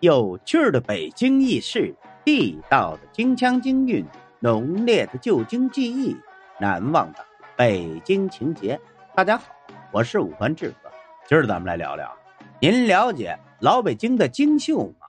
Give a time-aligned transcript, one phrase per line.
[0.00, 4.02] 有趣的北京轶事，地道的京腔京韵，
[4.38, 6.16] 浓烈的旧京记忆，
[6.58, 7.18] 难忘的
[7.54, 8.80] 北京情节。
[9.14, 9.54] 大家好，
[9.92, 10.90] 我是五环志哥，
[11.28, 12.10] 今儿咱们来聊聊。
[12.62, 15.06] 您了解老北京的京绣吗？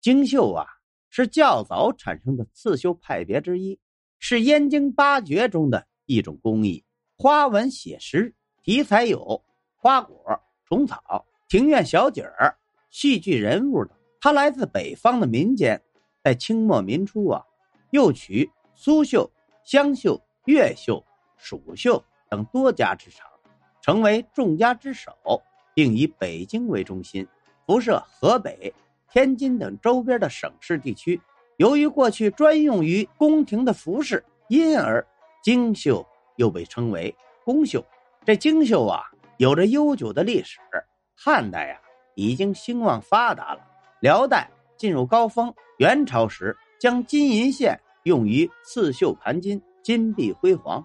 [0.00, 0.64] 京绣啊，
[1.10, 3.78] 是较早产生的刺绣派别之一，
[4.18, 6.82] 是燕京八绝中的一种工艺。
[7.18, 9.44] 花纹写实，题材有
[9.76, 12.56] 花果、虫草、庭院小景儿。
[12.92, 13.90] 戏剧人物的，
[14.20, 15.80] 他来自北方的民间，
[16.22, 17.42] 在清末民初啊，
[17.90, 19.28] 又取苏绣、
[19.64, 21.02] 湘绣、越绣、
[21.38, 23.26] 蜀绣等多家之长，
[23.80, 25.10] 成为众家之首，
[25.74, 27.26] 并以北京为中心，
[27.66, 28.70] 辐射河北、
[29.10, 31.18] 天津等周边的省市地区。
[31.56, 35.04] 由于过去专用于宫廷的服饰，因而
[35.42, 37.82] 京绣又被称为宫绣。
[38.26, 39.00] 这京绣啊，
[39.38, 40.60] 有着悠久的历史，
[41.16, 41.80] 汉代呀。
[42.14, 43.60] 已经兴旺发达了。
[44.00, 50.84] 辽代进入高峰，元朝时将金银线用于刺绣盘金，金碧辉煌。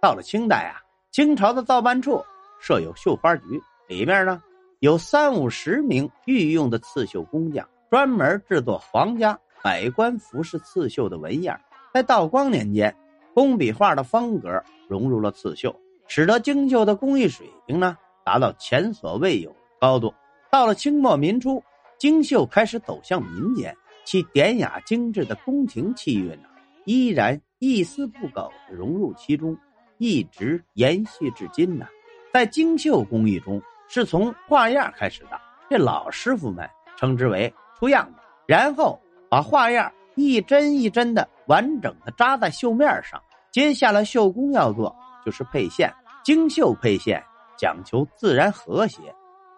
[0.00, 0.78] 到了清代啊，
[1.10, 2.22] 清朝的造办处
[2.60, 4.42] 设有绣花局，里面呢
[4.80, 11.58] 有三五十名御用的刺绣工匠，专门制作皇家百官服饰刺绣的纹样。
[11.92, 12.94] 在道光年间，
[13.34, 15.74] 工笔画的风格融入了刺绣，
[16.06, 20.12] 使得精绣的工艺水平呢达到前所未有的高度。
[20.50, 21.62] 到了清末民初，
[21.98, 26.48] 京绣开始走向民间，其典雅精致的宫廷气韵呢，
[26.86, 29.56] 依然一丝不苟地融入其中，
[29.98, 31.86] 一直延续至今呢。
[32.32, 38.10] 在京绣工艺中，是从画样开始的，这老师傅们称之为出样，
[38.46, 43.20] 然后把画样一针一针的完整的扎在绣面上。
[43.50, 47.22] 接下来绣工要做就是配线，京绣配线
[47.58, 48.98] 讲求自然和谐。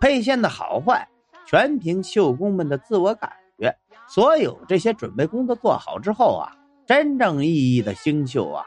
[0.01, 1.07] 配线的好坏，
[1.47, 3.73] 全凭绣工们的自我感觉。
[4.09, 6.51] 所有这些准备工作做好之后啊，
[6.87, 8.65] 真正意义的星绣啊，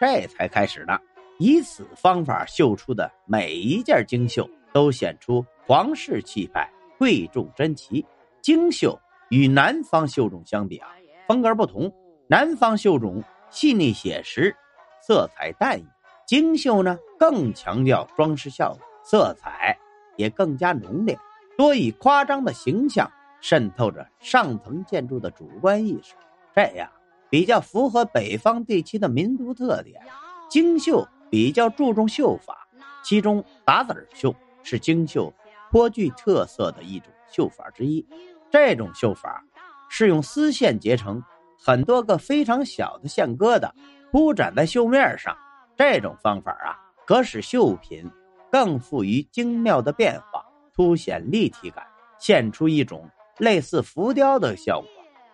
[0.00, 0.96] 这才开始呢。
[1.38, 8.06] 以此方法绣出的每一件精绣，都显出皇室气派、贵重珍奇。
[8.40, 8.98] 精绣
[9.30, 10.88] 与南方绣种相比啊，
[11.26, 11.92] 风格不同。
[12.28, 14.54] 南方绣种细腻写实，
[15.02, 15.84] 色彩淡雅；
[16.26, 19.76] 精绣呢，更强调装饰效果，色彩。
[20.18, 21.18] 也更加浓烈，
[21.56, 26.14] 多以夸张的形象渗透着上层建筑的主观意识，
[26.54, 26.90] 这样
[27.30, 30.02] 比较符合北方地区的民族特点。
[30.50, 32.68] 京绣比较注重绣法，
[33.02, 35.32] 其中打子绣是京绣
[35.70, 38.04] 颇具特色的一种绣法之一。
[38.50, 39.44] 这种绣法
[39.88, 41.22] 是用丝线结成
[41.58, 43.70] 很多个非常小的线疙瘩，
[44.10, 45.36] 铺展在绣面上。
[45.76, 46.74] 这种方法啊，
[47.06, 48.10] 可使绣品。
[48.50, 50.44] 更富于精妙的变化，
[50.74, 51.86] 凸显立体感，
[52.18, 54.88] 现出一种类似浮雕的效果。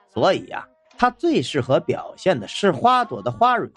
[0.08, 0.66] 所以呀，
[0.96, 3.70] 它最适合表现的是花朵的花蕊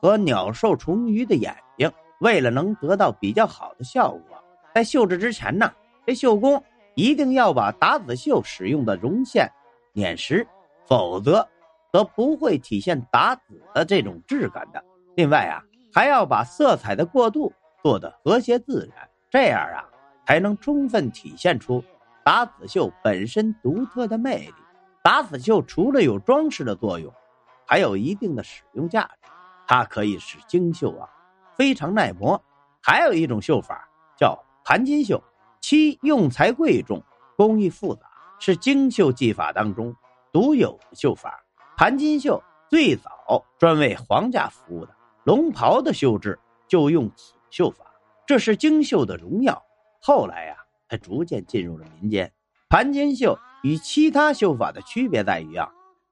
[0.00, 1.90] 和鸟兽虫鱼的眼睛。
[2.20, 4.42] 为了能得到比较好的效果，
[4.74, 5.70] 在绣制之前呢，
[6.06, 6.62] 这绣工
[6.94, 9.46] 一定要把打籽绣使用的绒线
[9.92, 10.46] 碾实，
[10.86, 11.46] 否则
[11.92, 14.82] 则不会体现打籽的这种质感的。
[15.14, 17.52] 另外啊，还要把色彩的过渡。
[17.82, 19.84] 做的和谐自然，这样啊，
[20.26, 21.82] 才能充分体现出
[22.24, 24.54] 打子绣本身独特的魅力。
[25.02, 27.12] 打子绣除了有装饰的作用，
[27.64, 29.30] 还有一定的使用价值。
[29.68, 31.08] 它可以使精绣啊
[31.54, 32.40] 非常耐磨。
[32.82, 35.22] 还有一种绣法叫盘金绣，
[35.60, 37.02] 其用材贵重，
[37.36, 38.06] 工艺复杂，
[38.40, 39.94] 是精绣技法当中
[40.32, 41.40] 独有的绣法。
[41.76, 44.92] 盘金绣最早专为皇家服务的
[45.22, 46.36] 龙袍的绣制
[46.66, 47.34] 就用此。
[47.50, 47.84] 绣法，
[48.26, 49.62] 这是京绣的荣耀。
[50.00, 50.56] 后来呀，
[50.88, 52.32] 才逐渐进入了民间。
[52.68, 55.68] 盘金绣与其他绣法的区别在于啊，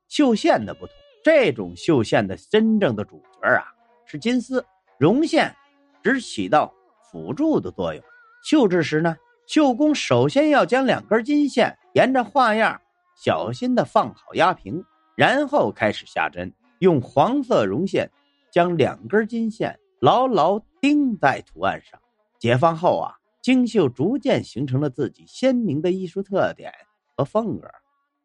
[0.09, 0.95] 绣线的不同。
[1.23, 3.65] 这种绣线的真正的主角啊，
[4.05, 4.65] 是金丝，
[4.99, 5.55] 绒线
[6.03, 6.73] 只起到
[7.11, 8.05] 辅助的作用。
[8.43, 12.81] 绣制时呢，绣工首先要将两根金线沿着画样
[13.17, 14.85] 小心的放好压平，
[15.17, 18.11] 然后开始下针，用黄色绒线
[18.53, 19.79] 将两根金线。
[20.05, 21.99] 牢牢钉在图案上。
[22.39, 26.71] 解放后啊，京绣逐渐形成了自己鲜明的艺术特点
[27.17, 27.67] 和风格。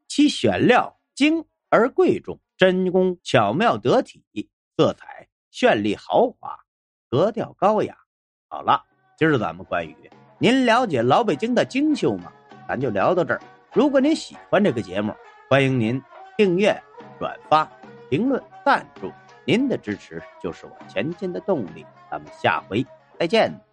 [0.06, 4.22] 其选料精而贵重，针工巧妙得体，
[4.76, 6.60] 色彩绚丽豪华，
[7.10, 7.96] 格调高雅。
[8.50, 8.84] 好了，
[9.18, 9.96] 今儿咱们关于
[10.38, 12.30] 您了解老北京的京绣吗？
[12.68, 13.42] 咱就聊到这儿。
[13.74, 15.14] 如果您喜欢这个节目，
[15.50, 16.02] 欢迎您
[16.36, 16.78] 订阅、
[17.18, 17.72] 转发、
[18.10, 19.12] 评论、赞助。
[19.46, 21.86] 您的支持就是我前进的动力。
[22.10, 22.86] 咱们下回
[23.20, 23.69] 再见。